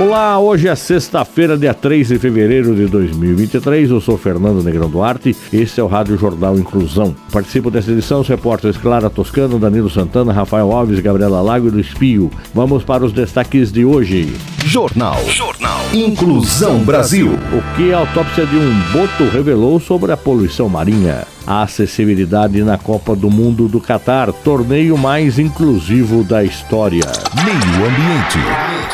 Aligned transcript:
Olá, 0.00 0.38
hoje 0.38 0.68
é 0.68 0.76
sexta-feira, 0.76 1.58
dia 1.58 1.74
3 1.74 2.06
de 2.06 2.18
fevereiro 2.20 2.72
de 2.72 2.86
2023. 2.86 3.90
Eu 3.90 4.00
sou 4.00 4.16
Fernando 4.16 4.62
Negrão 4.62 4.88
Duarte. 4.88 5.36
Este 5.52 5.80
é 5.80 5.82
o 5.82 5.88
Rádio 5.88 6.16
Jornal 6.16 6.56
Inclusão. 6.56 7.16
Participo 7.32 7.68
dessa 7.68 7.90
edição 7.90 8.20
os 8.20 8.28
repórteres 8.28 8.76
Clara 8.76 9.10
Toscano, 9.10 9.58
Danilo 9.58 9.90
Santana, 9.90 10.32
Rafael 10.32 10.70
Alves, 10.70 11.00
Gabriela 11.00 11.40
Lago 11.40 11.66
e 11.66 11.70
do 11.72 11.80
Espio. 11.80 12.30
Vamos 12.54 12.84
para 12.84 13.04
os 13.04 13.12
destaques 13.12 13.72
de 13.72 13.84
hoje. 13.84 14.32
Jornal. 14.64 15.18
Jornal. 15.30 15.77
Inclusão 15.92 16.80
Brasil. 16.80 17.30
O 17.30 17.74
que 17.74 17.94
a 17.94 18.00
autópsia 18.00 18.44
de 18.44 18.56
um 18.56 18.78
boto 18.92 19.24
revelou 19.24 19.80
sobre 19.80 20.12
a 20.12 20.18
poluição 20.18 20.68
marinha? 20.68 21.26
A 21.46 21.62
acessibilidade 21.62 22.62
na 22.62 22.76
Copa 22.76 23.16
do 23.16 23.30
Mundo 23.30 23.66
do 23.68 23.80
Catar, 23.80 24.30
torneio 24.30 24.98
mais 24.98 25.38
inclusivo 25.38 26.22
da 26.22 26.44
história. 26.44 27.04
Meio 27.42 27.86
Ambiente. 27.86 28.38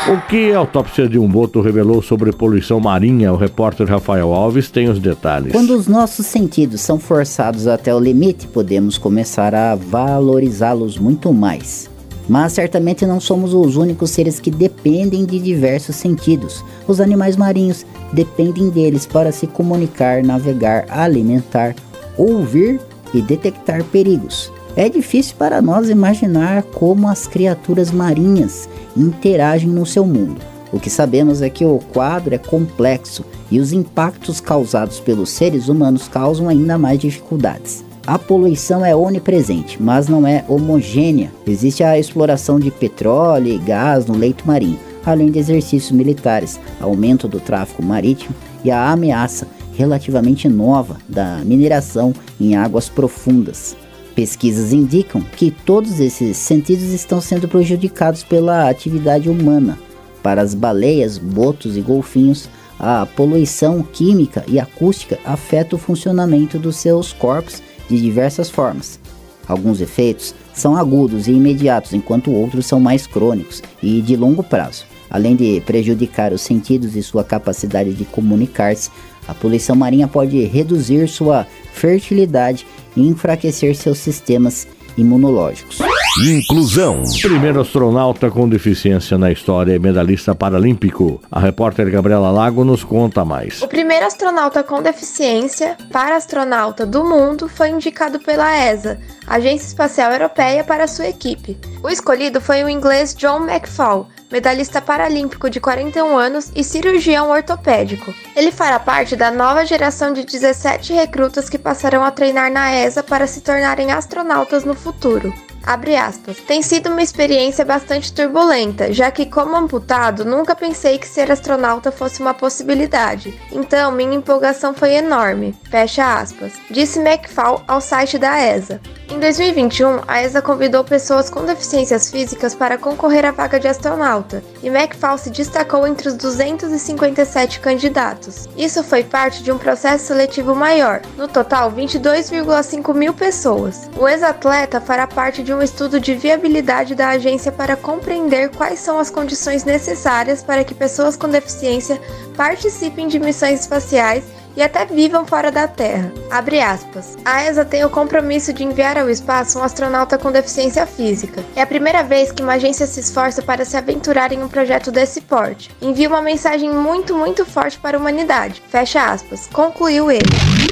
O 0.09 0.25
que 0.29 0.53
a 0.53 0.59
autópsia 0.59 1.09
de 1.09 1.19
um 1.19 1.27
boto 1.27 1.59
revelou 1.59 2.01
sobre 2.01 2.31
poluição 2.31 2.79
marinha? 2.79 3.33
O 3.33 3.35
repórter 3.35 3.87
Rafael 3.87 4.33
Alves 4.33 4.71
tem 4.71 4.87
os 4.87 4.97
detalhes. 4.97 5.51
Quando 5.51 5.71
os 5.71 5.87
nossos 5.87 6.25
sentidos 6.25 6.79
são 6.79 6.97
forçados 6.97 7.67
até 7.67 7.93
o 7.93 7.99
limite, 7.99 8.47
podemos 8.47 8.97
começar 8.97 9.53
a 9.53 9.75
valorizá-los 9.75 10.97
muito 10.97 11.33
mais. 11.33 11.93
Mas 12.27 12.53
certamente 12.53 13.05
não 13.05 13.19
somos 13.19 13.53
os 13.53 13.75
únicos 13.75 14.09
seres 14.11 14.39
que 14.39 14.49
dependem 14.49 15.25
de 15.25 15.39
diversos 15.39 15.95
sentidos. 15.95 16.63
Os 16.87 16.99
animais 16.99 17.35
marinhos 17.35 17.85
dependem 18.11 18.69
deles 18.69 19.05
para 19.05 19.31
se 19.31 19.45
comunicar, 19.45 20.23
navegar, 20.23 20.85
alimentar, 20.89 21.75
ouvir 22.17 22.79
e 23.13 23.21
detectar 23.21 23.83
perigos. 23.85 24.51
É 24.75 24.89
difícil 24.89 25.35
para 25.37 25.61
nós 25.61 25.89
imaginar 25.89 26.63
como 26.63 27.07
as 27.07 27.27
criaturas 27.27 27.91
marinhas 27.91 28.67
interagem 28.97 29.69
no 29.69 29.85
seu 29.85 30.05
mundo. 30.05 30.41
O 30.73 30.79
que 30.79 30.89
sabemos 30.89 31.41
é 31.41 31.49
que 31.49 31.63
o 31.63 31.79
quadro 31.93 32.35
é 32.35 32.37
complexo 32.37 33.23
e 33.49 33.59
os 33.59 33.71
impactos 33.71 34.41
causados 34.41 34.99
pelos 34.99 35.29
seres 35.29 35.69
humanos 35.69 36.09
causam 36.09 36.49
ainda 36.49 36.77
mais 36.77 36.99
dificuldades. 36.99 37.85
A 38.07 38.19
poluição 38.19 38.85
é 38.85 38.95
onipresente, 38.95 39.81
mas 39.81 40.07
não 40.07 40.27
é 40.27 40.45
homogênea. 40.47 41.31
Existe 41.47 41.83
a 41.83 41.97
exploração 41.97 42.59
de 42.59 42.69
petróleo 42.69 43.51
e 43.51 43.57
gás 43.57 44.05
no 44.05 44.15
leito 44.15 44.45
marinho, 44.45 44.77
além 45.03 45.31
de 45.31 45.39
exercícios 45.39 45.91
militares, 45.91 46.59
aumento 46.79 47.27
do 47.27 47.39
tráfego 47.39 47.81
marítimo 47.81 48.35
e 48.63 48.69
a 48.69 48.91
ameaça 48.91 49.47
relativamente 49.75 50.47
nova 50.47 50.97
da 51.09 51.37
mineração 51.43 52.13
em 52.39 52.55
águas 52.55 52.87
profundas. 52.87 53.75
Pesquisas 54.13 54.71
indicam 54.71 55.21
que 55.21 55.49
todos 55.49 55.99
esses 55.99 56.37
sentidos 56.37 56.93
estão 56.93 57.19
sendo 57.19 57.47
prejudicados 57.47 58.23
pela 58.23 58.69
atividade 58.69 59.29
humana. 59.29 59.79
Para 60.21 60.43
as 60.43 60.53
baleias, 60.53 61.17
botos 61.17 61.75
e 61.75 61.81
golfinhos, 61.81 62.47
a 62.79 63.05
poluição 63.05 63.81
química 63.81 64.43
e 64.47 64.59
acústica 64.59 65.17
afeta 65.25 65.75
o 65.75 65.79
funcionamento 65.79 66.59
dos 66.59 66.75
seus 66.75 67.11
corpos 67.11 67.61
de 67.89 67.99
diversas 67.99 68.49
formas. 68.49 68.99
Alguns 69.47 69.79
efeitos 69.79 70.33
são 70.53 70.75
agudos 70.75 71.27
e 71.27 71.31
imediatos, 71.31 71.93
enquanto 71.93 72.31
outros 72.31 72.65
são 72.65 72.79
mais 72.79 73.05
crônicos 73.05 73.61
e 73.81 74.01
de 74.01 74.15
longo 74.15 74.43
prazo. 74.43 74.85
Além 75.09 75.35
de 75.35 75.61
prejudicar 75.65 76.33
os 76.33 76.41
sentidos 76.41 76.95
e 76.95 77.03
sua 77.03 77.23
capacidade 77.23 77.93
de 77.93 78.05
comunicar-se, 78.05 78.89
a 79.27 79.33
poluição 79.33 79.75
marinha 79.75 80.07
pode 80.07 80.43
reduzir 80.45 81.07
sua 81.07 81.45
fertilidade 81.73 82.65
e 82.95 83.07
enfraquecer 83.07 83.75
seus 83.75 83.99
sistemas 83.99 84.67
imunológicos. 84.97 85.79
Inclusão. 86.17 87.03
Primeiro 87.21 87.59
astronauta 87.59 88.31
com 88.31 88.47
deficiência 88.47 89.17
na 89.17 89.33
história 89.33 89.75
e 89.75 89.79
medalhista 89.79 90.33
paralímpico. 90.33 91.21
A 91.29 91.41
repórter 91.41 91.91
Gabriela 91.91 92.31
Lago 92.31 92.63
nos 92.63 92.85
conta 92.85 93.25
mais. 93.25 93.61
O 93.61 93.67
primeiro 93.67 94.05
astronauta 94.05 94.63
com 94.63 94.81
deficiência 94.81 95.75
para 95.91 96.15
astronauta 96.15 96.85
do 96.85 97.03
mundo 97.03 97.49
foi 97.49 97.69
indicado 97.69 98.17
pela 98.17 98.49
ESA, 98.57 98.97
Agência 99.27 99.67
Espacial 99.67 100.13
Europeia, 100.13 100.63
para 100.63 100.87
sua 100.87 101.07
equipe. 101.07 101.57
O 101.83 101.89
escolhido 101.89 102.39
foi 102.39 102.63
o 102.63 102.69
inglês 102.69 103.13
John 103.13 103.45
McFall, 103.45 104.07
medalhista 104.31 104.81
paralímpico 104.81 105.49
de 105.49 105.59
41 105.59 106.17
anos 106.17 106.49
e 106.55 106.63
cirurgião 106.63 107.29
ortopédico. 107.29 108.13
Ele 108.37 108.53
fará 108.53 108.79
parte 108.79 109.17
da 109.17 109.31
nova 109.31 109.65
geração 109.65 110.13
de 110.13 110.23
17 110.23 110.93
recrutas 110.93 111.49
que 111.49 111.57
passarão 111.57 112.05
a 112.05 112.11
treinar 112.11 112.49
na 112.49 112.73
ESA 112.73 113.03
para 113.03 113.27
se 113.27 113.41
tornarem 113.41 113.91
astronautas 113.91 114.63
no 114.63 114.73
futuro. 114.73 115.33
Abre 115.65 115.95
aspas. 115.95 116.37
Tem 116.37 116.61
sido 116.61 116.89
uma 116.89 117.01
experiência 117.01 117.65
bastante 117.65 118.13
turbulenta, 118.13 118.93
já 118.93 119.09
que, 119.09 119.25
como 119.25 119.55
amputado, 119.55 120.23
nunca 120.23 120.55
pensei 120.55 120.99
que 120.99 121.07
ser 121.07 121.31
astronauta 121.31 121.91
fosse 121.91 122.21
uma 122.21 122.33
possibilidade. 122.33 123.33
Então, 123.51 123.91
minha 123.91 124.15
empolgação 124.15 124.73
foi 124.73 124.93
enorme. 124.93 125.55
Fecha 125.71 126.19
aspas. 126.19 126.53
Disse 126.69 126.99
McFall 126.99 127.63
ao 127.67 127.81
site 127.81 128.19
da 128.19 128.39
ESA. 128.39 128.79
Em 129.07 129.19
2021, 129.19 130.01
a 130.07 130.23
ESA 130.23 130.41
convidou 130.41 130.83
pessoas 130.83 131.29
com 131.29 131.45
deficiências 131.45 132.09
físicas 132.09 132.55
para 132.55 132.77
concorrer 132.77 133.23
à 133.23 133.31
vaga 133.31 133.59
de 133.59 133.67
astronauta, 133.67 134.43
e 134.63 134.67
McFall 134.67 135.17
se 135.17 135.29
destacou 135.29 135.85
entre 135.85 136.07
os 136.07 136.15
257 136.15 137.59
candidatos. 137.59 138.49
Isso 138.57 138.83
foi 138.83 139.03
parte 139.03 139.43
de 139.43 139.51
um 139.51 139.59
processo 139.59 140.07
seletivo 140.07 140.55
maior, 140.55 141.01
no 141.17 141.27
total 141.27 141.71
22,5 141.71 142.93
mil 142.95 143.13
pessoas. 143.13 143.89
O 143.95 144.07
ex-atleta 144.07 144.81
fará 144.81 145.05
parte 145.05 145.43
de 145.43 145.53
um 145.55 145.61
estudo 145.61 145.99
de 145.99 146.13
viabilidade 146.13 146.93
da 146.93 147.09
agência 147.09 147.51
para 147.51 147.75
compreender 147.75 148.49
quais 148.49 148.79
são 148.79 148.99
as 148.99 149.09
condições 149.09 149.63
necessárias 149.63 150.43
para 150.43 150.63
que 150.63 150.73
pessoas 150.73 151.15
com 151.15 151.29
deficiência 151.29 151.99
participem 152.35 153.07
de 153.07 153.19
missões 153.19 153.61
espaciais 153.61 154.23
e 154.55 154.61
até 154.61 154.85
vivam 154.85 155.25
fora 155.25 155.51
da 155.51 155.67
Terra. 155.67 156.11
Abre 156.29 156.59
aspas. 156.59 157.17
A 157.25 157.43
ESA 157.45 157.65
tem 157.65 157.83
o 157.83 157.89
compromisso 157.89 158.53
de 158.53 158.63
enviar 158.63 158.97
ao 158.97 159.09
espaço 159.09 159.59
um 159.59 159.63
astronauta 159.63 160.17
com 160.17 160.31
deficiência 160.31 160.85
física. 160.85 161.43
É 161.55 161.61
a 161.61 161.67
primeira 161.67 162.03
vez 162.03 162.31
que 162.31 162.43
uma 162.43 162.53
agência 162.53 162.87
se 162.87 162.99
esforça 162.99 163.41
para 163.41 163.65
se 163.65 163.75
aventurar 163.77 164.31
em 164.31 164.43
um 164.43 164.47
projeto 164.47 164.91
desse 164.91 165.21
porte. 165.21 165.69
Envia 165.81 166.09
uma 166.09 166.21
mensagem 166.21 166.71
muito, 166.71 167.15
muito 167.15 167.45
forte 167.45 167.77
para 167.79 167.97
a 167.97 167.99
humanidade. 167.99 168.61
Fecha 168.69 169.11
aspas. 169.11 169.47
Concluiu 169.51 170.11
ele. 170.11 170.25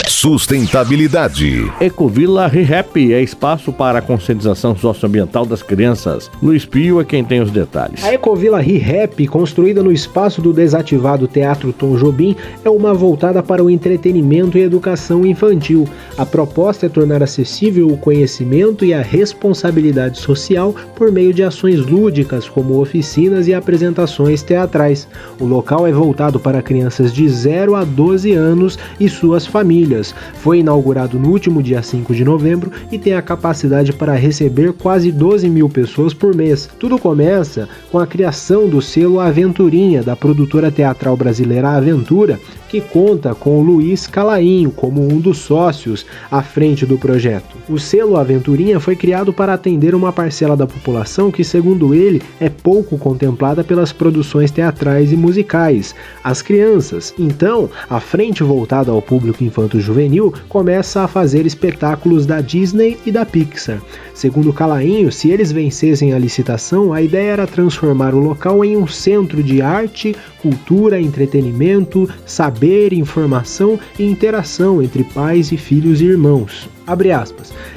Sustentabilidade. 0.07 1.71
Ecovila 1.79 2.47
ReHap 2.47 3.13
é 3.13 3.21
espaço 3.21 3.73
para 3.73 3.99
a 3.99 4.01
conscientização 4.01 4.75
socioambiental 4.75 5.45
das 5.45 5.61
crianças. 5.61 6.29
Luiz 6.41 6.65
Pio 6.65 7.01
é 7.01 7.05
quem 7.05 7.23
tem 7.23 7.41
os 7.41 7.51
detalhes. 7.51 8.03
A 8.03 8.13
Ecovila 8.13 8.59
ReHap, 8.59 9.25
construída 9.27 9.83
no 9.83 9.91
espaço 9.91 10.41
do 10.41 10.53
desativado 10.53 11.27
Teatro 11.27 11.73
Tom 11.73 11.95
Jobim, 11.97 12.35
é 12.63 12.69
uma 12.69 12.93
voltada 12.93 13.41
para 13.43 13.63
o 13.63 13.69
entretenimento 13.73 14.57
e 14.57 14.61
educação 14.61 15.25
infantil. 15.25 15.87
A 16.17 16.25
proposta 16.25 16.85
é 16.85 16.89
tornar 16.89 17.23
acessível 17.23 17.87
o 17.87 17.97
conhecimento 17.97 18.85
e 18.85 18.93
a 18.93 19.01
responsabilidade 19.01 20.19
social 20.19 20.75
por 20.95 21.11
meio 21.11 21.33
de 21.33 21.43
ações 21.43 21.79
lúdicas, 21.79 22.47
como 22.47 22.79
oficinas 22.79 23.47
e 23.47 23.53
apresentações 23.53 24.43
teatrais. 24.43 25.07
O 25.39 25.45
local 25.45 25.87
é 25.87 25.91
voltado 25.91 26.39
para 26.39 26.61
crianças 26.61 27.13
de 27.13 27.27
0 27.27 27.75
a 27.75 27.83
12 27.83 28.31
anos 28.33 28.77
e 28.99 29.09
suas 29.09 29.45
famílias. 29.45 30.13
Foi 30.35 30.59
inaugurado 30.59 31.19
no 31.19 31.29
último 31.29 31.61
dia 31.61 31.81
5 31.81 32.13
de 32.13 32.23
novembro 32.23 32.71
e 32.91 32.97
tem 32.97 33.13
a 33.13 33.21
capacidade 33.21 33.93
para 33.93 34.13
receber 34.13 34.73
quase 34.73 35.11
12 35.11 35.49
mil 35.49 35.69
pessoas 35.69 36.13
por 36.13 36.35
mês. 36.35 36.69
Tudo 36.79 36.99
começa 36.99 37.67
com 37.91 37.99
a 37.99 38.07
criação 38.07 38.67
do 38.67 38.81
selo 38.81 39.19
Aventurinha, 39.19 40.03
da 40.03 40.15
produtora 40.15 40.71
teatral 40.71 41.15
brasileira 41.15 41.69
Aventura, 41.69 42.39
que 42.69 42.81
conta 42.81 43.35
com 43.35 43.62
Luiz 43.63 44.05
Calainho 44.05 44.69
como 44.69 45.01
um 45.01 45.19
dos 45.19 45.39
sócios 45.39 46.05
à 46.29 46.43
frente 46.43 46.85
do 46.85 46.97
projeto. 46.97 47.57
O 47.67 47.79
selo 47.79 48.17
Aventurinha 48.17 48.79
foi 48.79 48.95
criado 48.95 49.33
para 49.33 49.53
atender 49.53 49.95
uma 49.95 50.13
parcela 50.13 50.55
da 50.55 50.67
população 50.67 51.31
que, 51.31 51.43
segundo 51.43 51.95
ele, 51.95 52.21
é 52.39 52.49
pouco 52.49 52.97
contemplada 52.97 53.63
pelas 53.63 53.91
produções 53.91 54.51
teatrais 54.51 55.11
e 55.11 55.15
musicais, 55.15 55.95
as 56.23 56.41
crianças. 56.41 57.13
Então, 57.17 57.69
a 57.89 57.99
frente 57.99 58.43
voltada 58.43 58.91
ao 58.91 59.01
público 59.01 59.43
infanto-juvenil 59.43 60.33
começa 60.47 61.01
a 61.01 61.07
fazer 61.07 61.45
espetáculos 61.45 62.25
da 62.25 62.41
Disney 62.41 62.97
e 63.05 63.11
da 63.11 63.25
Pixar. 63.25 63.81
Segundo 64.13 64.53
Calainho, 64.53 65.11
se 65.11 65.31
eles 65.31 65.51
vencessem 65.51 66.13
a 66.13 66.19
licitação, 66.19 66.93
a 66.93 67.01
ideia 67.01 67.31
era 67.31 67.47
transformar 67.47 68.13
o 68.13 68.19
local 68.19 68.63
em 68.63 68.77
um 68.77 68.87
centro 68.87 69.41
de 69.41 69.61
arte, 69.61 70.15
cultura, 70.43 70.99
entretenimento, 70.99 72.07
saber, 72.25 72.91
informação 72.91 73.79
e 73.97 74.03
interação 74.03 74.83
entre 74.83 75.05
pais 75.05 75.53
e 75.53 75.57
filhos 75.57 76.01
e 76.01 76.05
irmãos. 76.05 76.69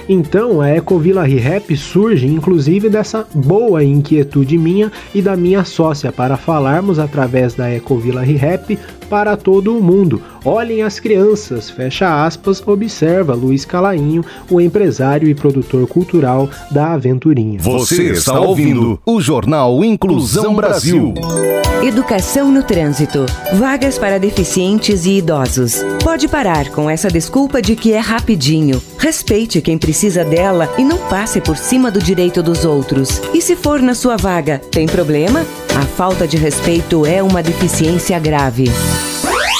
Então, 0.08 0.60
a 0.60 0.68
Ecovila 0.70 1.22
ReHap 1.22 1.76
surge 1.76 2.26
inclusive 2.26 2.88
dessa 2.88 3.24
boa 3.32 3.84
inquietude 3.84 4.58
minha 4.58 4.90
e 5.14 5.22
da 5.22 5.36
minha 5.36 5.64
sócia 5.64 6.10
para 6.10 6.36
falarmos 6.36 6.98
através 6.98 7.54
da 7.54 7.72
Ecovila 7.72 8.22
ReHap 8.22 8.76
para 9.06 9.36
todo 9.36 9.76
o 9.76 9.82
mundo. 9.82 10.20
Olhem 10.44 10.82
as 10.82 11.00
crianças, 11.00 11.70
fecha 11.70 12.24
aspas, 12.24 12.62
observa 12.66 13.34
Luiz 13.34 13.64
Calainho, 13.64 14.24
o 14.50 14.60
empresário 14.60 15.28
e 15.28 15.34
produtor 15.34 15.86
cultural 15.86 16.48
da 16.70 16.92
Aventurinha. 16.92 17.58
Você 17.60 18.10
está 18.12 18.38
ouvindo 18.38 19.00
o 19.04 19.20
Jornal 19.20 19.84
Inclusão 19.84 20.54
Brasil. 20.54 21.14
Educação 21.82 22.50
no 22.50 22.62
trânsito. 22.62 23.26
Vagas 23.54 23.98
para 23.98 24.18
deficientes 24.18 25.04
e 25.04 25.18
idosos. 25.18 25.84
Pode 26.02 26.26
parar 26.26 26.70
com 26.70 26.88
essa 26.88 27.08
desculpa 27.08 27.60
de 27.60 27.76
que 27.76 27.92
é 27.92 27.98
rapidinho. 27.98 28.80
Respeite 28.98 29.60
quem 29.60 29.78
precisa 29.78 30.24
dela 30.24 30.72
e 30.78 30.84
não 30.84 30.98
passe 31.08 31.40
por 31.40 31.56
cima 31.56 31.90
do 31.90 32.00
direito 32.00 32.42
dos 32.42 32.64
outros. 32.64 33.20
E 33.34 33.40
se 33.40 33.54
for 33.54 33.80
na 33.80 33.94
sua 33.94 34.16
vaga, 34.16 34.58
tem 34.70 34.86
problema? 34.86 35.46
A 35.76 35.82
falta 35.82 36.26
de 36.26 36.36
respeito 36.36 37.04
é 37.04 37.22
uma 37.22 37.42
deficiência 37.42 38.18
grave. 38.18 38.64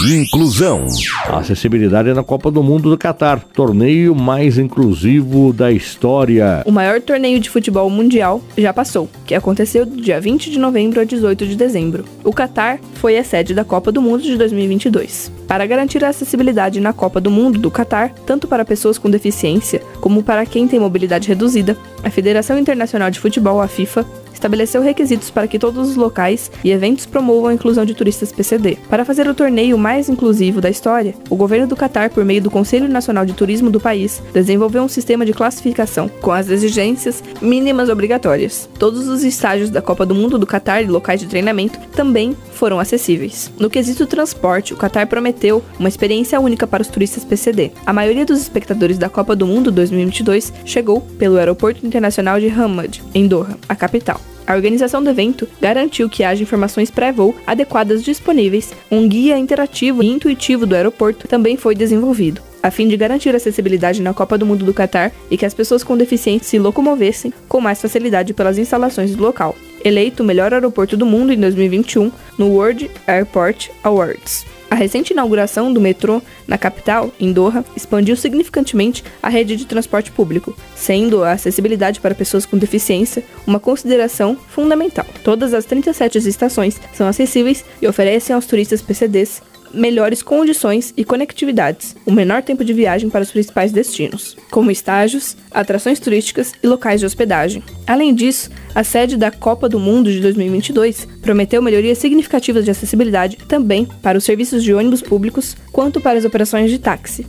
Inclusão. 0.05 0.87
A 1.27 1.39
acessibilidade 1.39 2.11
é 2.11 2.15
na 2.15 2.23
Copa 2.23 2.51
do 2.51 2.63
Mundo 2.63 2.91
do 2.91 2.99
Catar, 2.99 3.41
torneio 3.41 4.15
mais 4.15 4.59
inclusivo 4.59 5.55
da 5.55 5.73
história. 5.73 6.63
O 6.67 6.71
maior 6.71 7.01
torneio 7.01 7.41
de 7.41 7.49
futebol 7.49 7.89
mundial 7.89 8.43
já 8.59 8.75
passou, 8.75 9.09
que 9.25 9.35
aconteceu 9.35 9.87
do 9.87 9.97
dia 9.97 10.21
20 10.21 10.51
de 10.51 10.59
novembro 10.59 11.01
a 11.01 11.05
18 11.05 11.47
de 11.47 11.57
dezembro. 11.57 12.05
O 12.23 12.33
Catar 12.33 12.79
foi 12.95 13.17
a 13.17 13.25
sede 13.25 13.55
da 13.55 13.65
Copa 13.65 13.91
do 13.91 14.03
Mundo 14.03 14.23
de 14.23 14.37
2022. 14.37 15.33
Para 15.49 15.65
garantir 15.65 16.05
a 16.05 16.11
acessibilidade 16.11 16.79
na 16.79 16.93
Copa 16.93 17.19
do 17.19 17.31
Mundo 17.31 17.59
do 17.59 17.71
Catar, 17.71 18.11
tanto 18.27 18.47
para 18.47 18.67
pessoas 18.67 18.99
com 18.99 19.09
deficiência 19.09 19.81
como 20.01 20.23
para 20.23 20.45
quem 20.45 20.69
tem 20.69 20.79
mobilidade 20.79 21.29
reduzida, 21.29 21.75
a 22.05 22.11
Federação 22.11 22.59
Internacional 22.59 23.11
de 23.11 23.19
Futebol, 23.19 23.63
a 23.63 23.69
FIFA, 23.69 24.05
estabeleceu 24.37 24.81
requisitos 24.83 25.31
para 25.31 25.49
que 25.49 25.59
todos 25.59 25.89
os 25.89 25.97
locais 25.97 26.51
e 26.63 26.71
eventos 26.71 27.07
promovam 27.07 27.49
a 27.49 27.55
inclusão 27.55 27.85
de 27.85 27.95
turistas 27.95 28.33
PCD. 28.33 28.79
Para 28.89 29.05
fazer 29.05 29.29
o 29.29 29.35
torneio 29.35 29.77
mais 29.77 30.09
inclusivo 30.09 30.61
da 30.61 30.71
história, 30.71 31.15
o 31.29 31.37
governo 31.37 31.67
do 31.67 31.77
Catar, 31.77 32.11
por 32.11 32.25
meio 32.25 32.43
do 32.43 32.51
Conselho 32.51 32.89
Nacional 32.89 33.27
de 33.27 33.33
Turismo 33.33 33.71
do 33.71 33.81
país, 33.81 34.23
desenvolveu 34.33 34.83
um 34.83 34.89
sistema 34.89 35.25
de 35.25 35.33
classificação 35.33 36.09
com 36.21 36.33
as 36.33 36.49
exigências 36.49 37.23
mínimas 37.41 37.89
obrigatórias. 37.89 38.69
Todos 38.79 39.09
os 39.09 39.25
estágios 39.25 39.71
da 39.71 39.83
Copa 39.83 40.07
do 40.07 40.15
Mundo 40.15 40.39
do 40.39 40.47
Catar 40.47 40.83
e 40.83 40.87
locais 40.87 41.21
de 41.21 41.27
treinamento 41.27 41.79
também 41.95 42.37
foram 42.53 42.79
acessíveis. 42.79 43.51
No 43.59 43.71
quesito 43.71 44.07
transporte, 44.07 44.73
o 44.75 44.77
Qatar 44.77 45.07
prometeu 45.07 45.63
uma 45.79 45.89
experiência 45.89 46.41
única 46.41 46.67
para 46.67 46.83
os 46.83 46.89
turistas 46.89 47.25
PCD. 47.25 47.73
A 47.85 47.93
maioria 47.93 48.25
dos 48.25 48.41
espectadores 48.41 48.99
da 48.99 49.09
Copa 49.09 49.37
do 49.37 49.47
Mundo 49.47 49.71
2022 49.71 50.53
chegou 50.65 51.01
pelo 51.01 51.37
Aeroporto 51.37 51.87
Internacional 51.87 52.41
de 52.41 52.49
Hamad, 52.49 53.01
em 53.15 53.27
Doha, 53.27 53.57
a 53.69 53.75
capital. 53.75 54.21
A 54.47 54.55
organização 54.55 55.03
do 55.03 55.11
evento 55.11 55.49
garantiu 55.61 56.09
que 56.09 56.23
haja 56.23 56.43
informações 56.43 56.91
pré-voo 56.91 57.35
adequadas 57.47 58.05
disponíveis. 58.05 58.73
Um 58.91 59.09
guia 59.09 59.37
interativo 59.37 60.03
e 60.03 60.07
intuitivo 60.07 60.65
do 60.65 60.75
aeroporto 60.77 61.27
também 61.27 61.57
foi 61.57 61.75
desenvolvido, 61.75 62.41
a 62.63 62.71
fim 62.71 62.87
de 62.87 62.97
garantir 62.97 63.35
acessibilidade 63.35 64.01
na 64.01 64.15
Copa 64.15 64.39
do 64.39 64.47
Mundo 64.47 64.65
do 64.65 64.73
Catar 64.73 65.11
e 65.31 65.37
que 65.37 65.45
as 65.45 65.55
pessoas 65.55 65.83
com 65.83 65.97
deficiência 65.97 66.49
se 66.49 66.59
locomovessem 66.59 67.33
com 67.49 67.61
mais 67.61 67.83
facilidade 67.83 68.33
pelas 68.33 68.57
instalações 68.57 69.17
do 69.17 69.23
local. 69.23 69.57
Eleito 69.85 70.23
o 70.23 70.27
melhor 70.27 70.53
aeroporto 70.53 70.97
do 70.97 71.07
mundo 71.07 71.33
em 71.33 71.41
2021 71.41 72.13
no 72.39 72.49
World 72.49 72.89
Airport 73.07 73.71
Awards. 73.83 74.47
A 74.77 74.79
recente 74.79 75.15
inauguração 75.15 75.73
do 75.73 75.81
metrô 75.81 76.21
na 76.47 76.59
capital, 76.59 77.11
em 77.19 77.33
Doha, 77.33 77.65
expandiu 77.75 78.15
significantemente 78.15 79.03
a 79.23 79.31
rede 79.31 79.57
de 79.57 79.65
transporte 79.65 80.11
público, 80.11 80.55
sendo 80.75 81.25
a 81.25 81.33
acessibilidade 81.33 81.99
para 81.99 82.15
pessoas 82.15 82.45
com 82.45 82.59
deficiência 82.59 83.25
uma 83.47 83.59
consideração 83.59 84.37
fundamental. 84.37 85.07
Todas 85.25 85.55
as 85.55 85.65
37 85.65 86.19
estações 86.19 86.79
são 86.93 87.09
acessíveis 87.09 87.65
e 87.81 87.89
oferecem 87.89 88.37
aos 88.37 88.45
turistas 88.45 88.83
PCDs 88.83 89.41
melhores 89.77 90.23
condições 90.23 90.93
e 90.97 91.05
conectividades, 91.05 91.95
o 92.05 92.11
menor 92.11 92.43
tempo 92.43 92.65
de 92.65 92.73
viagem 92.73 93.11
para 93.11 93.23
os 93.23 93.31
principais 93.31 93.71
destinos, 93.71 94.37
como 94.51 94.71
estágios, 94.71 95.37
atrações 95.51 96.01
turísticas 96.01 96.53
e 96.63 96.67
locais 96.67 97.01
de 97.01 97.07
hospedagem. 97.07 97.63
Além 97.87 98.15
disso, 98.15 98.51
a 98.75 98.83
sede 98.83 99.17
da 99.17 99.31
Copa 99.31 99.69
do 99.69 99.79
Mundo 99.79 100.11
de 100.11 100.21
2022 100.21 101.07
prometeu 101.23 101.63
melhorias 101.63 101.99
significativas 101.99 102.65
de 102.65 102.71
acessibilidade 102.71 103.37
também 103.49 103.87
para 104.03 104.19
os 104.19 104.25
serviços 104.25 104.65
de 104.65 104.75
ônibus 104.75 105.03
públicos, 105.03 105.57
quanto 105.71 106.01
para 106.01 106.19
as 106.19 106.25
operações 106.25 106.71
de 106.71 106.79
táxi. 106.79 107.27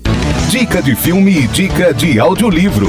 Dica 0.50 0.82
de 0.82 0.96
filme 0.96 1.40
e 1.40 1.48
dica 1.48 1.94
de 1.94 2.20
audiolivro. 2.20 2.88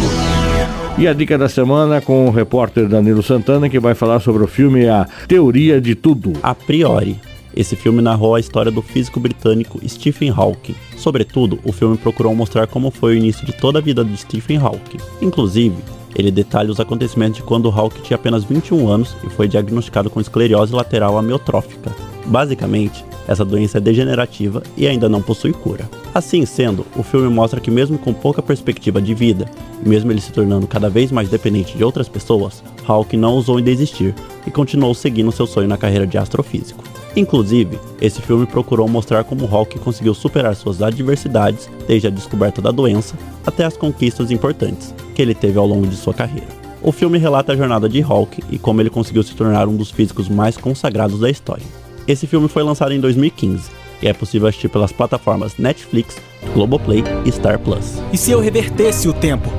E 0.99 1.07
a 1.07 1.13
dica 1.13 1.39
da 1.39 1.49
semana 1.49 2.01
com 2.01 2.27
o 2.27 2.31
repórter 2.31 2.89
Danilo 2.89 3.23
Santana, 3.23 3.69
que 3.69 3.79
vai 3.79 3.95
falar 3.95 4.19
sobre 4.19 4.43
o 4.43 4.49
filme 4.49 4.89
A 4.89 5.07
Teoria 5.29 5.81
de 5.81 5.95
Tudo. 5.95 6.33
A 6.43 6.57
priori. 6.57 7.21
Esse 7.59 7.75
filme 7.75 8.01
narrou 8.01 8.37
a 8.37 8.41
história 8.41 8.71
do 8.71 8.81
físico 8.81 9.19
britânico 9.19 9.81
Stephen 9.85 10.31
Hawking. 10.31 10.77
Sobretudo, 10.97 11.59
o 11.65 11.73
filme 11.73 11.97
procurou 11.97 12.33
mostrar 12.33 12.69
como 12.69 12.89
foi 12.89 13.15
o 13.15 13.19
início 13.19 13.45
de 13.45 13.53
toda 13.53 13.81
a 13.81 13.83
vida 13.83 14.05
de 14.05 14.17
Stephen 14.17 14.59
Hawking. 14.59 14.99
Inclusive, 15.21 15.75
ele 16.15 16.31
detalha 16.31 16.71
os 16.71 16.79
acontecimentos 16.79 17.39
de 17.39 17.43
quando 17.43 17.69
Hawking 17.69 18.03
tinha 18.03 18.15
apenas 18.15 18.45
21 18.45 18.89
anos 18.89 19.17
e 19.25 19.31
foi 19.31 19.49
diagnosticado 19.49 20.09
com 20.09 20.21
esclerose 20.21 20.73
lateral 20.73 21.19
amiotrófica. 21.19 21.91
Basicamente, 22.27 23.05
essa 23.27 23.45
doença 23.45 23.79
é 23.79 23.81
degenerativa 23.81 24.63
e 24.77 24.87
ainda 24.87 25.09
não 25.09 25.21
possui 25.21 25.53
cura. 25.53 25.91
Assim 26.15 26.47
sendo, 26.47 26.87
o 26.95 27.03
filme 27.03 27.29
mostra 27.29 27.61
que, 27.61 27.73
mesmo 27.73 27.99
com 27.99 28.15
pouca 28.15 28.41
perspectiva 28.41 29.03
de 29.03 29.15
vida, 29.15 29.51
e 29.85 29.89
mesmo 29.89 30.13
ele 30.13 30.21
se 30.21 30.31
tornando 30.31 30.69
cada 30.69 30.89
vez 30.89 31.11
mais 31.11 31.29
dependente 31.29 31.77
de 31.77 31.83
outras 31.83 32.09
pessoas, 32.09 32.63
Hawking 32.87 33.17
não 33.17 33.35
ousou 33.35 33.59
em 33.59 33.65
desistir 33.65 34.15
e 34.47 34.51
continuou 34.53 34.95
seguindo 34.95 35.33
seu 35.33 35.47
sonho 35.47 35.67
na 35.67 35.77
carreira 35.77 36.07
de 36.07 36.17
astrofísico. 36.17 36.88
Inclusive, 37.19 37.81
esse 38.01 38.23
filme 38.23 38.47
procurou 38.47 38.87
mostrar 38.87 39.25
como 39.25 39.45
Hawking 39.45 39.81
conseguiu 39.81 40.15
superar 40.15 40.55
suas 40.55 40.81
adversidades, 40.81 41.69
desde 41.85 42.07
a 42.07 42.11
descoberta 42.11 42.63
da 42.63 42.71
doença 42.71 43.17
até 43.45 43.65
as 43.65 43.77
conquistas 43.77 44.31
importantes 44.31 44.95
que 45.17 45.21
ele 45.21 45.35
teve 45.35 45.59
ao 45.59 45.67
longo 45.67 45.89
de 45.89 45.97
sua 45.97 46.15
carreira. 46.15 46.47
O 46.81 46.93
filme 46.93 47.19
relata 47.19 47.53
a 47.53 47.57
jornada 47.57 47.89
de 47.89 48.01
Hawking 48.01 48.45
e 48.53 48.57
como 48.57 48.81
ele 48.81 48.89
conseguiu 48.89 49.25
se 49.25 49.35
tornar 49.35 49.67
um 49.67 49.75
dos 49.75 49.91
físicos 49.91 50.29
mais 50.29 50.57
consagrados 50.57 51.19
da 51.19 51.29
história. 51.29 51.67
Esse 52.07 52.25
filme 52.25 52.47
foi 52.47 52.63
lançado 52.63 52.93
em 52.93 53.01
2015 53.01 53.69
e 54.01 54.07
é 54.07 54.13
possível 54.13 54.47
assistir 54.47 54.69
pelas 54.69 54.93
plataformas 54.93 55.57
Netflix, 55.59 56.19
Globoplay 56.55 57.03
e 57.25 57.33
Star 57.33 57.59
Plus. 57.59 58.01
E 58.13 58.17
se 58.17 58.31
eu 58.31 58.39
revertesse 58.39 59.09
o 59.09 59.13
tempo? 59.13 59.51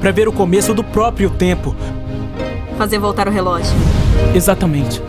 Para 0.00 0.10
ver 0.10 0.26
o 0.26 0.32
começo 0.32 0.74
do 0.74 0.82
próprio 0.82 1.30
tempo? 1.30 1.76
Fazer 2.76 2.98
voltar 2.98 3.28
o 3.28 3.30
relógio. 3.30 3.72
Exatamente. 4.34 5.00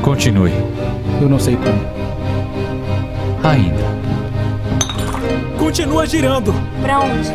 Continue. 0.00 0.52
Eu 1.22 1.28
não 1.28 1.38
sei 1.38 1.54
como. 1.54 1.80
Ainda. 3.44 3.84
Continua 5.56 6.04
girando. 6.04 6.52
Pra 6.82 6.98
onde? 6.98 7.28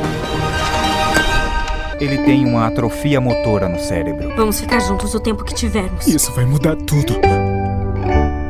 Ele 1.97 2.17
tem 2.25 2.45
uma 2.45 2.67
atrofia 2.67 3.21
motora 3.21 3.69
no 3.69 3.79
cérebro. 3.79 4.33
Vamos 4.35 4.59
ficar 4.59 4.79
juntos 4.81 5.15
o 5.15 5.21
tempo 5.21 5.45
que 5.45 5.55
tivermos. 5.55 6.05
Isso 6.05 6.33
vai 6.33 6.43
mudar 6.43 6.75
tudo. 6.75 7.13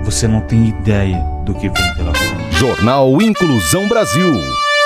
Você 0.06 0.28
não 0.28 0.42
tem 0.42 0.70
ideia 0.70 1.24
do 1.46 1.54
que 1.54 1.70
vem 1.70 1.96
pela 1.96 2.16
frente. 2.16 2.56
Jornal 2.56 3.22
Inclusão 3.22 3.88
Brasil. 3.88 4.34